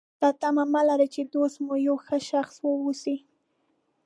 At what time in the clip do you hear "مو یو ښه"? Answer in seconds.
1.65-2.17